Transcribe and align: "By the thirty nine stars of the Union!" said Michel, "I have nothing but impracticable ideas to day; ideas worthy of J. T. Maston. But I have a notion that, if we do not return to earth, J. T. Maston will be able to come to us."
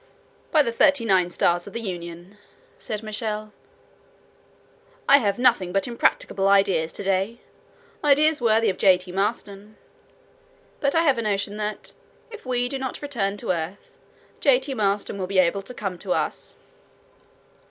"By 0.49 0.63
the 0.63 0.71
thirty 0.71 1.05
nine 1.05 1.29
stars 1.29 1.67
of 1.67 1.73
the 1.73 1.79
Union!" 1.81 2.39
said 2.79 3.03
Michel, 3.03 3.53
"I 5.07 5.19
have 5.19 5.37
nothing 5.37 5.71
but 5.71 5.87
impracticable 5.87 6.47
ideas 6.47 6.91
to 6.93 7.03
day; 7.03 7.41
ideas 8.03 8.41
worthy 8.41 8.71
of 8.71 8.79
J. 8.79 8.97
T. 8.97 9.11
Maston. 9.11 9.77
But 10.79 10.95
I 10.95 11.03
have 11.03 11.19
a 11.19 11.21
notion 11.21 11.57
that, 11.57 11.93
if 12.31 12.47
we 12.47 12.67
do 12.67 12.79
not 12.79 13.03
return 13.03 13.37
to 13.37 13.51
earth, 13.51 13.99
J. 14.39 14.59
T. 14.59 14.73
Maston 14.73 15.19
will 15.19 15.27
be 15.27 15.37
able 15.37 15.61
to 15.61 15.71
come 15.75 15.99
to 15.99 16.13
us." 16.13 16.57